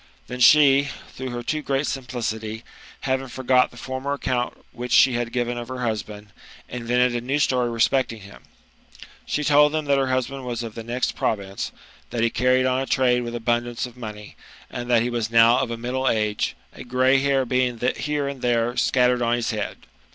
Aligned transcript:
Then 0.25 0.39
she, 0.39 0.87
through 1.13 1.29
her 1.29 1.43
great 1.61 1.85
simplicity, 1.85 2.63
having 3.01 3.27
Ibrgot 3.27 3.69
the 3.69 3.77
forma: 3.77 4.13
account 4.13 4.65
which 4.71 4.91
she 4.91 5.13
had 5.13 5.31
GOLDEN 5.31 5.57
ASi^ 5.57 5.57
OdT 5.57 5.57
APUUHW.— 5.57 5.57
'BOOK 5.57 5.57
V. 5.57 5.57
n 5.57 5.57
given 5.57 5.57
of 5.59 5.67
her 5.83 5.87
husband, 5.87 6.27
invented 6.67 7.15
a 7.15 7.21
new 7.21 7.37
story 7.37 7.69
respecting 7.69 8.21
hkn* 8.23 8.39
She 9.27 9.43
told 9.43 9.73
tl)em 9.73 9.85
that 9.85 9.99
her 9.99 10.07
husband 10.07 10.43
was 10.45 10.63
of 10.63 10.73
the 10.73 10.83
next 10.83 11.11
province; 11.15 11.71
that 12.09 12.23
he 12.23 12.31
carried 12.31 12.65
on 12.65 12.81
a 12.81 12.87
trade 12.87 13.21
with 13.21 13.35
abundance 13.35 13.85
of 13.85 13.95
money; 13.95 14.35
and 14.71 14.89
that 14.89 15.03
he 15.03 15.11
waa 15.11 15.21
now 15.29 15.59
of 15.59 15.69
a 15.69 15.77
middle 15.77 16.09
age, 16.09 16.55
a 16.73 16.83
grey 16.83 17.19
hair 17.19 17.45
being 17.45 17.79
here 17.97 18.27
and 18.27 18.41
there 18.41 18.75
scattered 18.75 19.21
on 19.21 19.35
his 19.35 19.51
head. 19.51 19.85